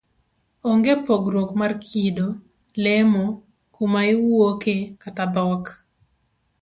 Onge' 0.71 0.93
pogruok 1.09 1.51
mar 1.61 1.73
kido, 1.85 2.25
lemo, 2.83 3.23
kuma 3.73 3.99
iwuoke 4.13 4.75
kata 5.01 5.23
dhok. 5.33 5.63